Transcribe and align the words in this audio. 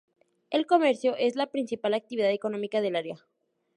El 0.49 0.65
comercio 0.65 1.15
es 1.15 1.35
la 1.35 1.51
principal 1.51 1.93
actividad 1.93 2.31
económica 2.31 2.81
del 2.81 2.95
área. 2.95 3.23